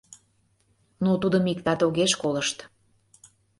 Но 1.03 1.11
тудым 1.21 1.43
иктат 1.53 1.79
огеш 1.87 2.11
колышт. 2.21 2.57